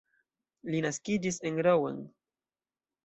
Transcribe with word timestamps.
Li 0.75 0.79
naskiĝis 0.85 1.37
en 1.51 1.63
Rouen. 1.71 2.01